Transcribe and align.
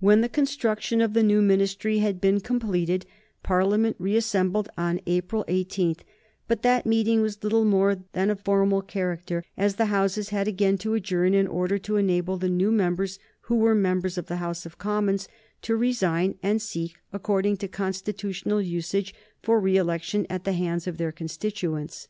When 0.00 0.20
the 0.20 0.28
construction 0.28 1.00
of 1.00 1.14
the 1.14 1.22
new 1.22 1.40
Ministry 1.40 2.00
had 2.00 2.20
been 2.20 2.40
completed, 2.40 3.06
Parliament 3.42 3.96
reassembled 3.98 4.68
on 4.76 5.00
April 5.06 5.46
18; 5.48 5.96
but 6.46 6.60
that 6.60 6.84
meeting 6.84 7.22
was 7.22 7.42
little 7.42 7.64
more 7.64 7.96
than 8.12 8.28
of 8.28 8.42
formal 8.42 8.82
character, 8.82 9.44
as 9.56 9.76
the 9.76 9.86
Houses 9.86 10.28
had 10.28 10.46
again 10.46 10.76
to 10.76 10.92
adjourn 10.92 11.32
in 11.32 11.46
order 11.46 11.78
to 11.78 11.96
enable 11.96 12.36
the 12.36 12.50
new 12.50 12.70
members 12.70 13.18
who 13.48 13.56
were 13.56 13.74
members 13.74 14.18
of 14.18 14.26
the 14.26 14.36
House 14.36 14.66
of 14.66 14.76
Commons 14.76 15.26
to 15.62 15.74
resign 15.74 16.34
and 16.42 16.60
seek, 16.60 16.96
according 17.10 17.56
to 17.56 17.66
constitutional 17.66 18.60
usage, 18.60 19.14
for 19.40 19.58
re 19.58 19.78
election 19.78 20.26
at 20.28 20.44
the 20.44 20.52
hands 20.52 20.86
of 20.86 20.98
their 20.98 21.12
constituents. 21.12 22.08